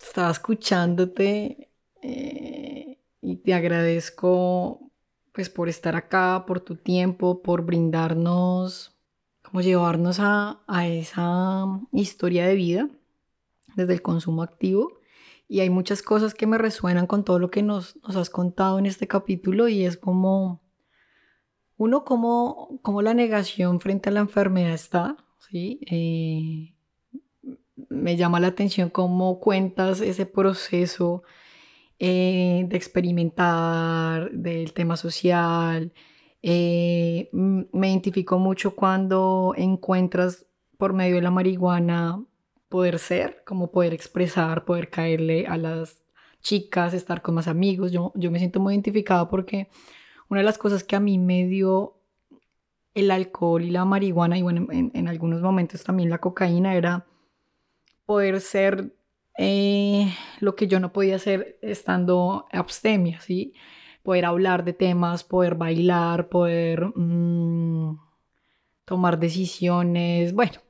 [0.00, 1.70] estaba escuchándote
[2.02, 4.92] eh, y te agradezco
[5.32, 8.96] pues por estar acá, por tu tiempo, por brindarnos,
[9.42, 12.88] como llevarnos a, esa historia de vida
[13.76, 14.98] desde el consumo activo
[15.48, 18.86] y hay muchas cosas que me resuenan con todo lo que nos, has contado en
[18.86, 20.62] este capítulo y es como,
[21.78, 25.16] uno, como, la negación frente a la enfermedad está,
[25.50, 25.80] ¿sí?
[25.90, 26.74] Eh,
[27.88, 31.22] me llama la atención cómo cuentas ese proceso
[31.98, 35.92] eh, de experimentar del tema social.
[36.42, 40.46] Eh, me identifico mucho cuando encuentras
[40.78, 42.24] por medio de la marihuana
[42.68, 46.02] poder ser, como poder expresar, poder caerle a las
[46.40, 47.92] chicas, estar con más amigos.
[47.92, 49.68] Yo, yo me siento muy identificada porque
[50.28, 51.94] una de las cosas que a mí me dio
[52.94, 57.06] el alcohol y la marihuana, y bueno, en, algunos momentos también la cocaína, era
[58.06, 58.94] poder ser
[59.38, 63.52] eh, lo que yo no podía hacer estando abstemia, ¿sí?
[64.02, 67.98] Poder hablar de temas, poder bailar, poder mm,
[68.84, 70.60] tomar decisiones, bueno,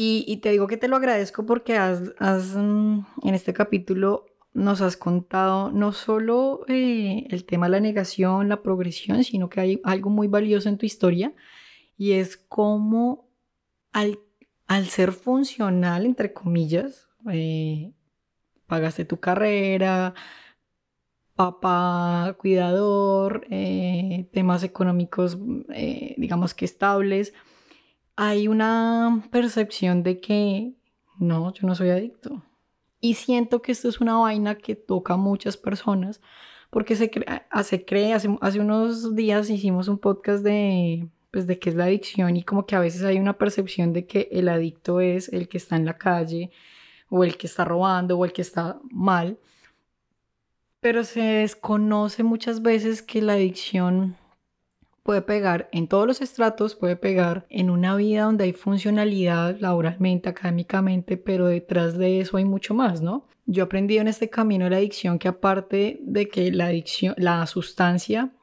[0.00, 2.00] y, te digo que te lo agradezco porque has,
[2.54, 8.48] mm, en este capítulo nos has contado no solo eh, el tema de la negación,
[8.48, 11.34] la progresión, sino que hay algo muy valioso en tu historia
[11.96, 13.28] y es cómo
[13.92, 14.18] al,
[14.86, 17.92] ser funcional, entre comillas, eh,
[18.66, 20.14] pagaste tu carrera,
[21.34, 25.38] papá cuidador, eh, temas económicos,
[26.16, 27.32] digamos que estables,
[28.16, 30.74] hay una percepción de que
[31.18, 32.42] no, yo no soy adicto.
[33.00, 36.20] Y siento que esto es una vaina que toca a muchas personas
[36.70, 37.10] porque se,
[37.64, 41.84] se cree, hace, hace, unos días hicimos un podcast de, pues, de qué es la
[41.84, 45.48] adicción y como que a veces hay una percepción de que el adicto es el
[45.48, 46.50] que está en la calle
[47.08, 49.38] o el que está robando o el que está mal.
[50.80, 54.16] Pero se desconoce muchas veces que la adicción
[55.08, 60.28] puede pegar en todos los estratos, puede pegar en una vida donde hay funcionalidad laboralmente,
[60.28, 63.26] académicamente, pero detrás de eso hay mucho más, ¿no?
[63.46, 67.14] yo he aprendido en este camino de la adicción que aparte de que la adicción,
[67.16, 68.34] la sustancia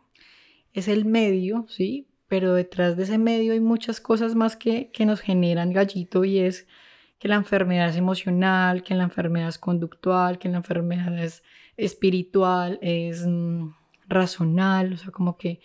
[0.73, 2.07] es el medio, ¿sí?
[2.27, 6.39] Pero detrás de ese medio hay muchas cosas más que, que nos generan gallito y
[6.39, 6.65] es
[7.19, 11.43] que la enfermedad es emocional, que la enfermedad es conductual, que la enfermedad es
[11.77, 13.67] espiritual, es mm,
[14.09, 14.27] o
[14.97, 15.61] sea, como que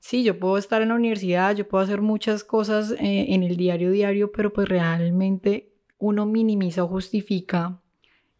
[0.00, 3.56] sí, yo puedo estar en la universidad, yo puedo hacer muchas cosas eh, en el
[3.56, 7.80] diario diario, pero pues realmente uno minimiza o justifica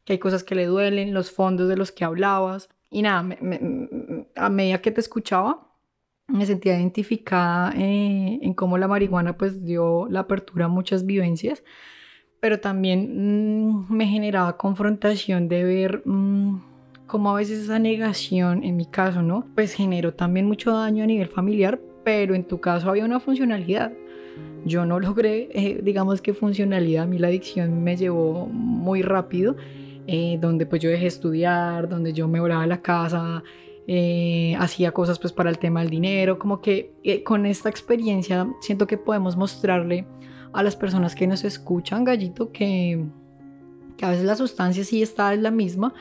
[0.05, 2.71] que hay cosas que le duelen, los fondos de los que hablabas.
[2.91, 3.37] Y nada,
[4.35, 5.71] a medida que te escuchaba,
[6.27, 11.63] me sentía identificada eh, en cómo la marihuana pues dio la apertura a muchas vivencias,
[12.41, 16.70] pero también mm, me generaba confrontación de ver mm,
[17.11, 19.45] cómo a veces esa negación, en mi caso, ¿no?
[19.57, 23.93] Pues generó también mucho daño a nivel familiar, pero en tu caso había una funcionalidad.
[24.65, 29.57] Yo no logré, eh, digamos que funcionalidad, a mí la adicción me llevó muy rápido,
[30.07, 33.43] eh, donde pues yo dejé estudiar, donde yo me volaba a la casa,
[33.89, 36.93] eh, hacía cosas pues para el tema del dinero, como que
[37.25, 40.07] con esta experiencia siento que podemos mostrarle
[40.53, 43.05] a las personas que nos escuchan, gallito, que,
[43.97, 45.93] que a veces la sustancia sí está es la misma,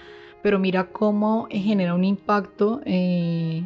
[0.41, 3.63] pero mira cómo genera un impacto eh,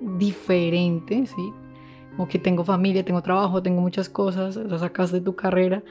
[0.00, 1.52] diferente, ¿sí?
[2.16, 5.82] Como que tengo familia, tengo trabajo, tengo muchas cosas, lo sacas de tu carrera,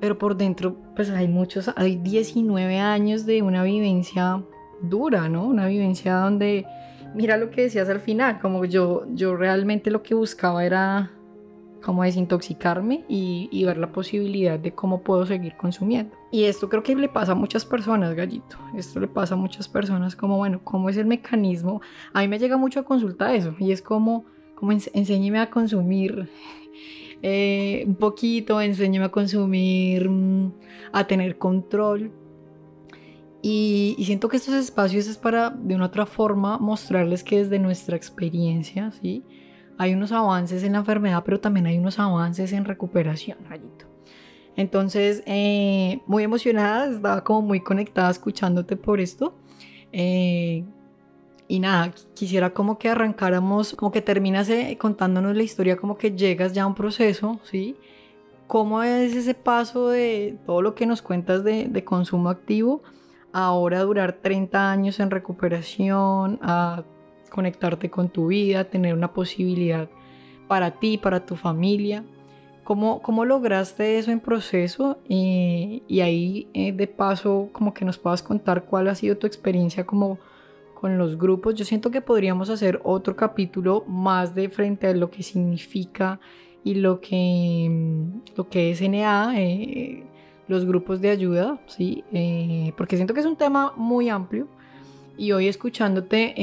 [0.00, 4.42] pero por dentro pues hay muchos, hay 19 años de una vivencia
[4.82, 5.46] dura, ¿no?
[5.46, 6.66] Una vivencia donde,
[7.14, 11.12] mira lo que decías al final, como yo, yo realmente lo que buscaba era
[11.82, 16.21] como desintoxicarme y, y, ver la posibilidad de cómo puedo seguir consumiendo.
[16.32, 18.56] Y esto creo que le pasa a muchas personas, gallito.
[18.74, 21.82] Esto le pasa a muchas personas como, bueno, ¿cómo es el mecanismo?
[22.14, 26.30] A mí me llega mucho a consulta eso y es como, como enséñeme a consumir
[27.22, 30.52] eh, un poquito, enséñeme a consumir, mm,
[30.92, 32.10] a tener control.
[33.42, 37.58] Y, y, siento que estos espacios es para, de una otra forma, mostrarles que desde
[37.58, 39.22] nuestra experiencia, ¿sí?
[39.76, 43.91] hay unos avances en la enfermedad, pero también hay unos avances en recuperación, Rayito.
[44.56, 49.34] Entonces, eh, muy emocionada, estaba como muy conectada escuchándote por esto.
[49.92, 50.64] Eh,
[51.48, 56.12] y nada, quisiera como que arrancáramos, como que terminas eh, contándonos la historia, como que
[56.12, 57.76] llegas ya a un proceso, ¿sí?
[58.46, 62.82] ¿Cómo es ese paso de todo lo que nos cuentas de, de consumo activo?
[63.32, 66.84] Ahora durar 30 años en recuperación, a
[67.30, 69.88] conectarte con tu vida, tener una posibilidad
[70.48, 72.04] para ti, para tu familia.
[72.64, 74.98] ¿Cómo, cómo lograste eso en proceso?
[75.08, 79.84] y ahí eh, de paso como que nos puedas contar cuál ha sido tu experiencia
[79.84, 80.18] como
[80.82, 81.54] con los grupos.
[81.54, 86.18] Yo siento que podríamos hacer otro capítulo más de frente a lo que significa
[86.64, 90.02] y lo que, mm, lo que es NA, eh,
[90.48, 92.02] los grupos de ayuda, ¿sí?
[92.12, 94.48] Eh, porque siento que es un tema muy amplio
[95.16, 96.34] y hoy escuchándote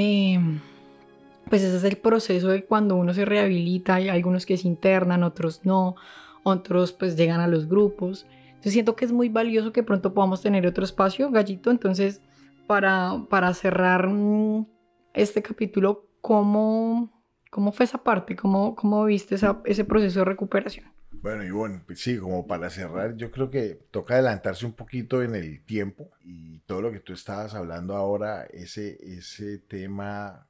[1.50, 5.24] pues ese es el proceso de cuando uno se rehabilita, hay algunos que se internan,
[5.24, 5.96] otros no,
[6.44, 8.26] otros pues llegan a los grupos.
[8.48, 11.72] Entonces siento que es muy valioso que pronto podamos tener otro espacio, Gallito.
[11.72, 12.22] Entonces,
[12.68, 14.68] para, para cerrar mm,
[15.14, 18.36] este capítulo, ¿cómo, ¿cómo fue esa parte?
[18.36, 19.36] ¿Cómo, cómo viste
[19.66, 20.88] ese proceso de recuperación?
[21.12, 25.22] Bueno, y bueno, pues sí, como para cerrar, yo creo que toca adelantarse un poquito
[25.22, 30.49] en el tiempo y todo lo que tú estabas hablando ahora, ese, ese tema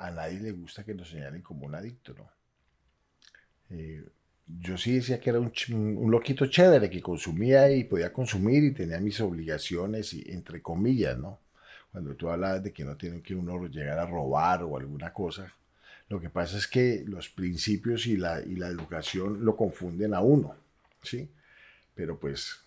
[0.00, 2.30] a nadie le gusta que nos señalen como un adicto, ¿no?
[3.70, 4.04] Eh,
[4.46, 8.72] yo sí decía que era un, un, loquito chévere que consumía y podía consumir y
[8.72, 11.38] tenía mis obligaciones, y, entre comillas, ¿no?
[11.92, 15.52] Cuando tú hablabas de que no tiene que uno llegar a robar o alguna cosa,
[16.08, 20.20] lo que pasa es que los principios y la, y la educación lo confunden a
[20.20, 20.56] uno,
[21.02, 21.30] ¿sí?
[21.94, 22.64] Pero pues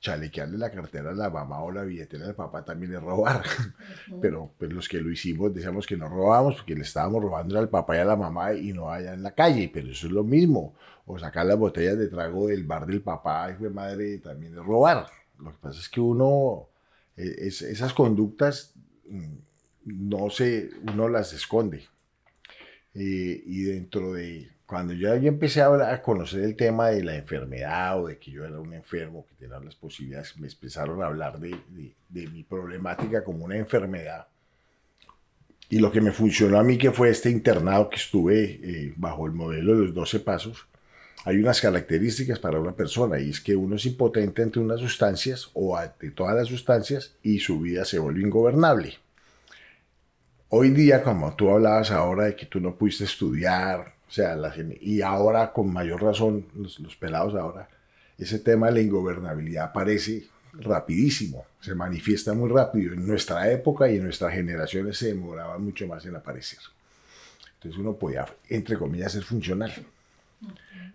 [0.00, 3.42] chalequearle la cartera a la mamá o la billetera del papá también es robar.
[4.20, 7.68] Pero pues los que lo hicimos decíamos que no robábamos porque le estábamos robando al
[7.68, 9.70] papá y a la mamá y no allá en la calle.
[9.72, 10.74] Pero eso es lo mismo.
[11.06, 14.64] O sacar las botellas de trago del bar del papá, y de madre, también es
[14.64, 15.06] robar.
[15.38, 16.68] Lo que pasa es que uno,
[17.16, 18.74] e, es, esas conductas,
[19.08, 19.36] mm,
[19.84, 21.88] no se, uno las esconde.
[22.94, 28.00] Eh, y dentro de cuando yo, empecé a, a, conocer el tema de la enfermedad
[28.00, 31.40] o de que yo era un enfermo, que tenía las posibilidades, me empezaron a hablar
[31.40, 31.56] de,
[32.08, 34.28] de, mi problemática como una enfermedad.
[35.68, 39.26] Y lo que me funcionó a mí, que fue este internado que estuve eh, bajo
[39.26, 40.68] el modelo de los 12 pasos,
[41.24, 45.50] hay unas características para una persona y es que uno es impotente ante unas sustancias
[45.52, 48.98] o ante todas las sustancias y su vida se vuelve ingobernable.
[50.48, 54.52] Hoy día, como tú hablabas ahora de que tú no pudiste estudiar, o sea, la,
[54.80, 57.68] y ahora con mayor razón, los, pelados ahora,
[58.18, 62.92] ese tema de la ingobernabilidad parece rapidísimo, se manifiesta muy rápido.
[62.92, 66.58] En nuestra época y en nuestras generaciones se demoraba mucho más en aparecer.
[67.54, 69.72] Entonces uno podía, entre comillas, ser funcional.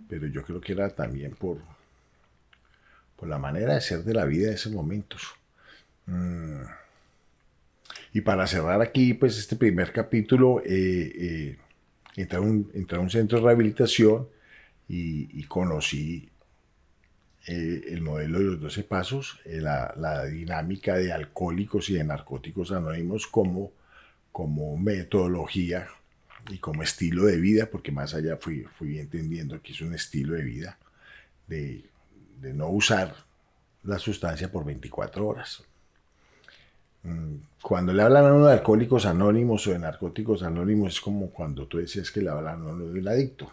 [0.09, 1.59] Pero yo creo que era también por,
[3.15, 5.15] por la manera de ser de la vida de ese momento.
[6.05, 6.63] Mm.
[8.11, 11.57] Y para cerrar aquí, pues este primer capítulo, eh, eh,
[12.21, 14.27] entré, a un, un, centro de rehabilitación
[14.87, 16.29] y, conocí
[17.47, 22.71] eh, el modelo de los 12 pasos, la, la, dinámica de alcohólicos y de narcóticos
[22.71, 23.71] anónimos como,
[24.31, 25.87] como metodología
[26.49, 30.35] y como estilo de vida, porque más allá fui, fui entendiendo que es un estilo
[30.35, 30.77] de vida
[31.47, 31.85] de,
[32.39, 33.15] de no usar
[33.83, 35.63] la sustancia por 24 horas.
[37.61, 41.65] Cuando le hablan a uno de alcohólicos anónimos o de narcóticos anónimos, es como cuando
[41.67, 43.51] tú decías que le hablan a uno de un adicto.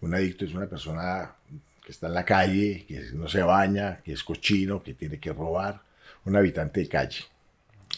[0.00, 1.32] Un adicto es una persona
[1.84, 5.32] que está en la calle, que no se baña, que es cochino, que tiene que
[5.32, 5.80] robar,
[6.24, 7.24] un habitante de calle.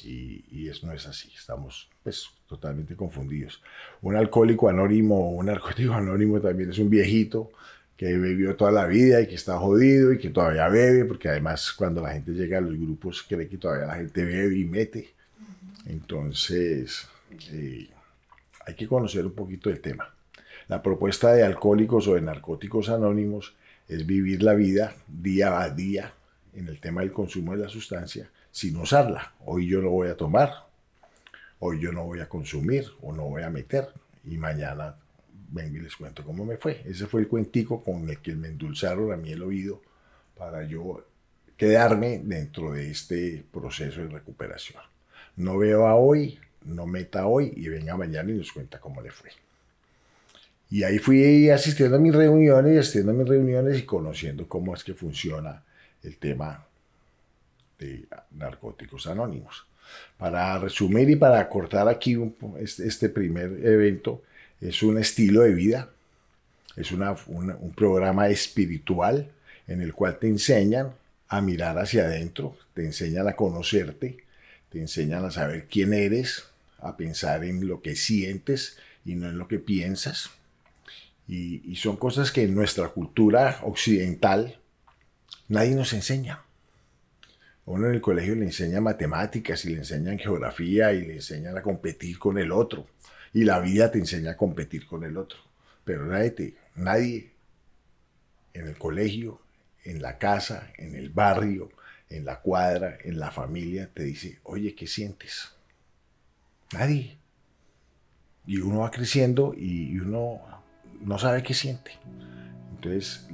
[0.05, 3.61] Y, y eso no es así, estamos pues totalmente confundidos.
[4.03, 7.51] Un alcohólico anónimo o un narcótico anónimo también es un viejito
[7.97, 11.73] que bebió toda la vida y que está jodido y que todavía bebe, porque además
[11.73, 15.15] cuando la gente llega a los grupos cree que todavía la gente bebe y mete.
[15.87, 17.07] Entonces,
[17.53, 17.89] eh,
[18.67, 20.13] hay que conocer un poquito el tema.
[20.69, 23.55] La propuesta de alcohólicos o de narcóticos anónimos
[23.89, 26.15] es vivir la vida día a día
[26.55, 29.35] en el tema del consumo de la sustancia sin usarla.
[29.45, 30.51] Hoy yo no voy a tomar,
[31.59, 33.89] hoy yo no voy a consumir o no voy a meter
[34.25, 34.97] y mañana
[35.55, 36.83] vengo y les cuento cómo me fue.
[36.85, 39.81] Ese fue el cuentico con el que me endulzaron a mí el oído
[40.37, 41.07] para yo
[41.57, 44.83] quedarme dentro de este proceso de recuperación.
[45.37, 49.11] No veo a hoy, no meta hoy y venga mañana y nos cuenta cómo le
[49.11, 49.31] fue.
[50.71, 54.83] Y ahí fui asistiendo a mis reuniones, asistiendo a mis reuniones y conociendo cómo es
[54.83, 55.63] que funciona
[56.03, 56.67] el tema
[57.79, 59.67] de narcóticos anónimos.
[60.17, 62.19] Para resumir y para cortar aquí
[62.59, 64.23] este, este primer evento,
[64.69, 65.91] es un estilo de vida,
[66.77, 69.31] es un programa espiritual
[69.69, 70.93] en el cual te enseñan
[71.29, 74.25] a mirar hacia adentro, te enseñan a conocerte,
[74.71, 76.45] te enseñan a saber quién eres,
[76.79, 80.31] a pensar en lo que sientes y no en lo que piensas.
[81.29, 84.59] Y, y son cosas que en nuestra cultura occidental
[85.49, 86.43] nadie nos enseña.
[87.67, 91.63] Uno en el colegio le enseña matemáticas y le enseñan geografía y le enseñan a
[91.63, 92.87] competir con el otro.
[93.35, 95.39] Y la vida te enseña a competir con el otro.
[95.85, 97.33] Pero nadie, nadie
[98.55, 99.41] en el colegio,
[99.85, 101.71] en la casa, en el barrio,
[102.09, 105.53] en la cuadra, en la familia, te dice, oye, ¿qué sientes?
[106.73, 107.19] Nadie.
[108.47, 110.41] Y uno va creciendo y uno
[111.01, 111.93] no sabe qué siente.
[112.75, 113.27] Entonces,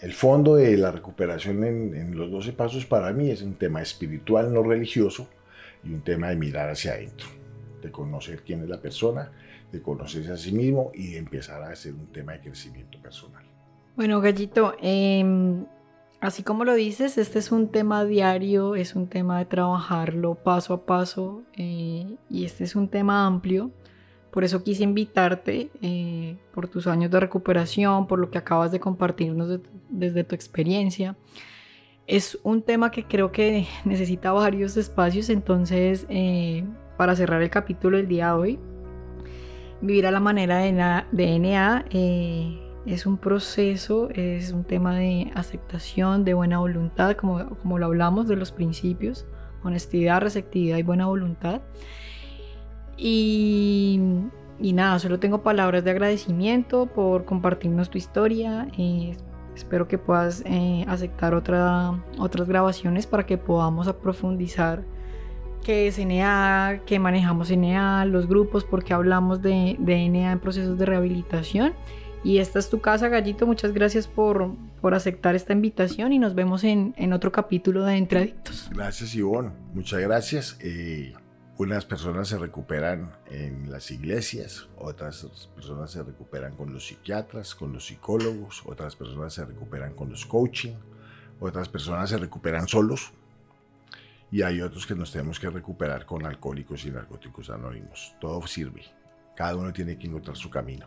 [0.00, 4.52] el fondo de la recuperación en, los 12 pasos para mí es un tema espiritual,
[4.52, 5.28] no religioso,
[5.82, 7.28] y un tema de mirar hacia adentro,
[7.80, 9.30] de conocer quién es la persona,
[9.70, 13.44] de conocerse a sí mismo y de empezar a hacer un tema de crecimiento personal.
[13.96, 15.66] Bueno, Gallito, em,
[16.20, 20.74] así como lo dices, este es un tema diario, es un tema de trabajarlo paso
[20.74, 23.70] a paso eh, y este es un tema amplio
[24.30, 28.78] por eso quise invitarte eh, por tus años de recuperación, por lo que acabas de
[28.78, 31.16] compartirnos desde tu experiencia.
[32.06, 36.64] Es un tema que creo que necesita varios espacios, entonces eh,
[37.00, 38.58] para cerrar el capítulo del día de hoy,
[39.80, 40.74] vivir a la manera de
[41.12, 47.78] DNA eh, es un proceso, es un tema de aceptación, de buena voluntad, como, como
[47.78, 49.24] lo hablamos de los principios,
[49.64, 51.62] honestidad, receptividad y buena voluntad.
[52.98, 53.98] Y,
[54.60, 58.68] nada, solo tengo palabras de agradecimiento por compartirnos tu historia.
[58.76, 59.16] Eh,
[59.54, 64.84] espero que puedas eh, aceptar otra, otras grabaciones para que podamos profundizar
[65.60, 70.86] qué es NA, qué manejamos NA, los grupos, porque hablamos de, de en procesos de
[70.86, 71.74] rehabilitación.
[72.22, 73.46] Y esta es tu casa, Gallito.
[73.46, 77.96] Muchas gracias por, por aceptar esta invitación y nos vemos en, en otro capítulo de
[77.96, 78.68] Entre Adictos.
[78.72, 79.52] Gracias, Ivonne.
[79.72, 80.58] Muchas gracias.
[80.60, 81.14] Eh,
[81.56, 87.72] unas personas se recuperan en las iglesias, otras personas se recuperan con los psiquiatras, con
[87.72, 90.72] los psicólogos, otras personas se recuperan con los coaching,
[91.38, 93.12] otras personas se recuperan solos
[94.32, 98.14] y hay otros que nos tenemos que recuperar con alcohólicos y narcóticos anónimos.
[98.20, 98.82] Todo sirve.
[99.34, 100.86] Cada uno tiene que encontrar su camino.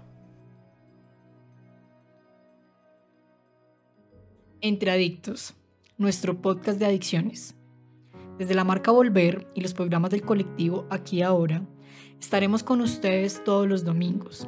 [4.62, 5.56] Entre Adictos,
[5.98, 7.56] nuestro podcast de adicciones.
[8.38, 11.66] Desde la marca Volver y los programas del colectivo Aquí Ahora,
[12.20, 14.48] estaremos con ustedes todos los domingos.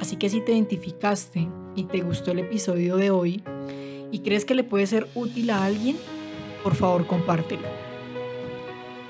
[0.00, 3.44] Así que si te identificaste y te gustó el episodio de hoy
[4.10, 5.96] y crees que le puede ser útil a alguien,
[6.64, 7.91] por favor compártelo.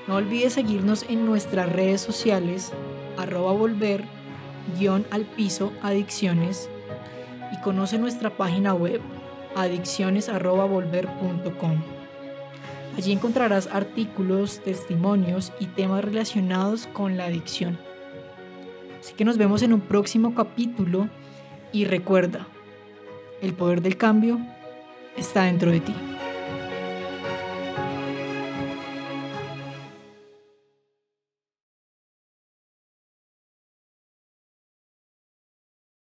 [0.07, 2.73] No olvides seguirnos en nuestras redes sociales,
[3.17, 4.03] arroba volver,
[4.77, 6.69] guion al piso, adicciones,
[7.53, 8.99] y conoce nuestra página web,
[9.55, 11.81] adicciones.volver.com.
[12.97, 17.77] Allí encontrarás artículos, testimonios y temas relacionados con la adicción.
[18.99, 21.09] Así que nos vemos en un próximo capítulo
[21.71, 22.47] y recuerda,
[23.41, 24.39] el poder del cambio
[25.17, 26.12] está dentro de ti.